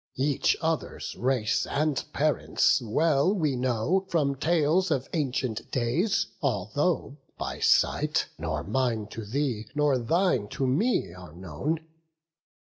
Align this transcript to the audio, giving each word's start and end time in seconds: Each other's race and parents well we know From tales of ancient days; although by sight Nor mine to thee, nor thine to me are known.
Each 0.17 0.57
other's 0.61 1.15
race 1.15 1.67
and 1.69 2.03
parents 2.11 2.81
well 2.81 3.31
we 3.35 3.55
know 3.55 4.07
From 4.09 4.33
tales 4.33 4.89
of 4.89 5.07
ancient 5.13 5.69
days; 5.69 6.25
although 6.41 7.17
by 7.37 7.59
sight 7.59 8.25
Nor 8.39 8.63
mine 8.63 9.05
to 9.11 9.23
thee, 9.23 9.67
nor 9.75 9.99
thine 9.99 10.47
to 10.57 10.65
me 10.65 11.13
are 11.13 11.33
known. 11.33 11.81